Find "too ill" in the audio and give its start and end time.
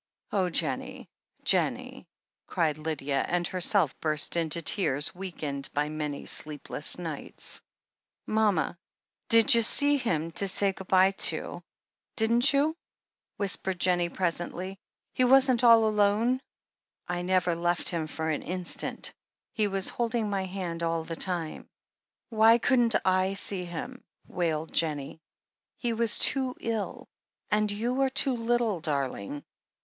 26.17-27.07